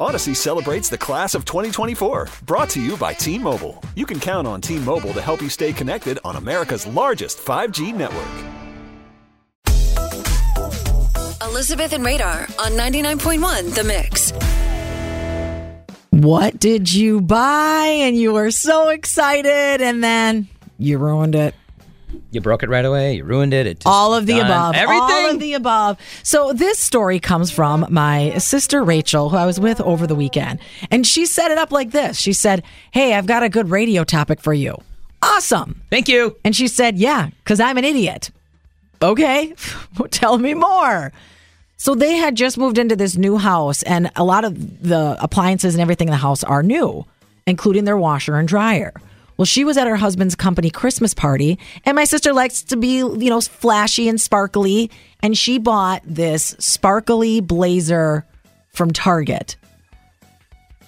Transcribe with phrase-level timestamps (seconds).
[0.00, 3.82] Odyssey celebrates the class of 2024, brought to you by T Mobile.
[3.96, 7.92] You can count on T Mobile to help you stay connected on America's largest 5G
[7.92, 8.24] network.
[11.42, 14.32] Elizabeth and Radar on 99.1 The Mix.
[16.10, 17.86] What did you buy?
[17.86, 20.46] And you were so excited, and then
[20.78, 21.56] you ruined it.
[22.30, 23.16] You broke it right away.
[23.16, 23.66] You ruined it.
[23.66, 24.46] it All of the done.
[24.46, 24.74] above.
[24.74, 25.00] Everything.
[25.02, 25.98] All of the above.
[26.22, 30.58] So this story comes from my sister Rachel, who I was with over the weekend.
[30.90, 32.18] And she set it up like this.
[32.18, 34.76] She said, Hey, I've got a good radio topic for you.
[35.22, 35.80] Awesome.
[35.90, 36.36] Thank you.
[36.44, 38.30] And she said, Yeah, because I'm an idiot.
[39.00, 39.54] Okay,
[40.10, 41.12] tell me more.
[41.76, 45.74] So they had just moved into this new house, and a lot of the appliances
[45.76, 47.06] and everything in the house are new,
[47.46, 48.92] including their washer and dryer.
[49.38, 52.96] Well, she was at her husband's company Christmas party, and my sister likes to be,
[52.96, 58.26] you know, flashy and sparkly, and she bought this sparkly blazer
[58.74, 59.56] from Target.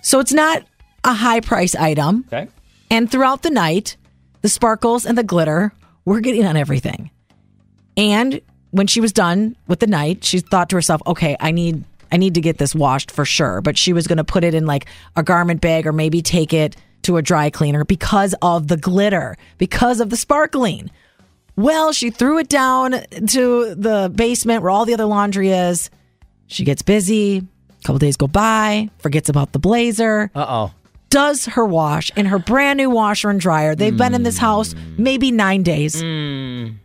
[0.00, 0.64] So it's not
[1.04, 2.24] a high price item.
[2.28, 2.48] Okay.
[2.90, 3.98] And throughout the night,
[4.40, 5.72] the sparkles and the glitter
[6.06, 7.10] were getting on everything.
[7.98, 11.84] And when she was done with the night, she thought to herself, "Okay, I need
[12.10, 14.54] I need to get this washed for sure." But she was going to put it
[14.54, 18.68] in like a garment bag or maybe take it to a dry cleaner because of
[18.68, 20.90] the glitter, because of the sparkling.
[21.56, 25.90] Well, she threw it down to the basement where all the other laundry is.
[26.46, 27.38] She gets busy.
[27.38, 30.74] A couple days go by, forgets about the blazer Uh oh.
[31.10, 33.74] does her wash in her brand new washer and dryer.
[33.74, 36.00] They've been in this house maybe nine days.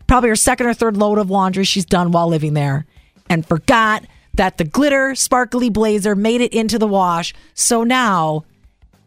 [0.08, 2.86] Probably her second or third load of laundry she's done while living there
[3.30, 7.34] and forgot that the glitter sparkly blazer made it into the wash.
[7.54, 8.44] So now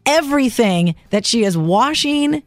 [0.07, 2.41] everything that she is washing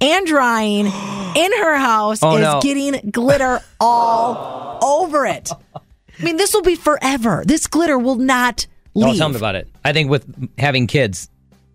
[0.00, 0.86] and drying
[1.36, 2.60] in her house Oh, is no.
[2.62, 5.50] getting glitter all over it.
[5.74, 7.42] I mean, this will be forever.
[7.46, 9.06] This glitter will not leave.
[9.08, 9.68] Don't tell me about it.
[9.84, 10.24] I think with
[10.58, 11.28] having kids,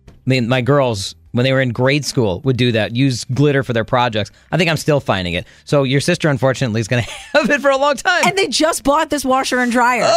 [0.08, 2.96] I mean, my girls when they were in grade school would do that.
[2.96, 4.32] Use glitter for their projects.
[4.50, 5.46] I think I'm still finding it.
[5.64, 8.24] So your sister, unfortunately, is going to have it for a long time.
[8.26, 10.10] And they just bought this washer and dryer.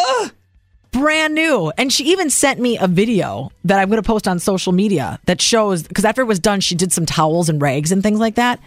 [0.94, 1.72] Brand new.
[1.78, 5.20] And she even sent me a video that I'm going to post on social media
[5.26, 8.20] that shows, because after it was done, she did some towels and rags and things
[8.20, 8.60] like that.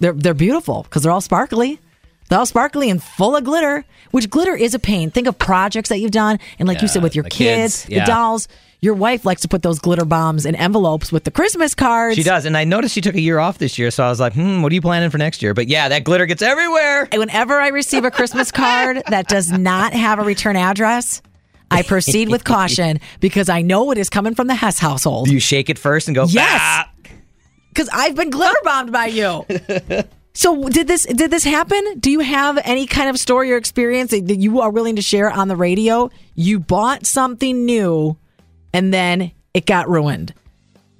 [0.00, 1.80] They're, they're beautiful because they're all sparkly.
[2.28, 5.10] They're all sparkly and full of glitter, which glitter is a pain.
[5.10, 6.38] Think of projects that you've done.
[6.58, 8.04] And like you said, with your the kids, kids, yeah.
[8.04, 8.48] the dolls,
[8.80, 12.16] your wife likes to put those glitter bombs in envelopes with the Christmas cards.
[12.16, 14.20] she does, and I noticed she took a year off this year, so I was
[14.20, 17.08] like, "Hmm, what are you planning for next year?" But yeah, that glitter gets everywhere.
[17.10, 21.22] And whenever I receive a Christmas card that does not have a return address,
[21.70, 25.26] I proceed with caution because I know it is coming from the Hess household.
[25.26, 26.24] Do you shake it first and go?
[26.24, 26.86] Yes.
[27.68, 29.46] Because I've been glitter bombed by you.
[30.34, 31.98] So did this did this happen?
[31.98, 35.02] Do you have any kind of story or experience that that you are willing to
[35.02, 36.10] share on the radio?
[36.36, 38.16] You bought something new
[38.72, 40.32] and then it got ruined.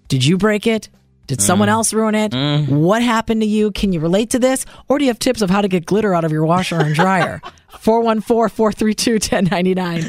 [0.08, 0.88] Did you break it?
[1.28, 1.72] Did someone mm.
[1.72, 2.32] else ruin it?
[2.32, 2.68] Mm.
[2.68, 3.70] What happened to you?
[3.70, 4.66] Can you relate to this?
[4.88, 6.92] Or do you have tips of how to get glitter out of your washer and
[6.92, 7.40] dryer?
[7.78, 10.08] 414 432 1099.